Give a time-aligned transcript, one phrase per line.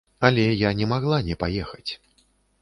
[0.27, 1.91] Але я не магла не паехаць.